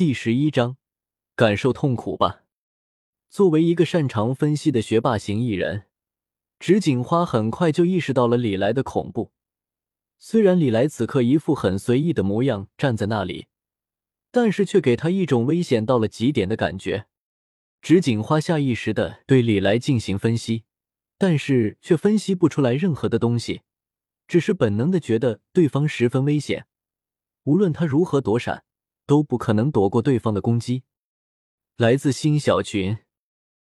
[0.00, 0.78] 第十一章，
[1.36, 2.44] 感受痛苦吧。
[3.28, 5.88] 作为一个擅长分析的学霸型艺人，
[6.58, 9.32] 直锦花很快就意识到了李来的恐怖。
[10.18, 13.48] 虽然李来此刻一副很随意的模样站在那里，
[14.30, 17.06] 但是却给他一种危险到了极点的感觉。
[17.82, 20.64] 直锦花下意识的对李来进行分析，
[21.18, 23.60] 但是却分析不出来任何的东西，
[24.26, 26.66] 只是本能的觉得对方十分危险，
[27.44, 28.64] 无论他如何躲闪。
[29.10, 30.84] 都不可能躲过对方的攻击。
[31.76, 32.96] 来自新小群。